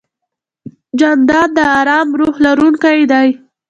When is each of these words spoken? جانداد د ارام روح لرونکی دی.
جانداد 0.99 1.49
د 1.57 1.59
ارام 1.79 2.07
روح 2.19 2.35
لرونکی 2.45 2.99
دی. 3.11 3.27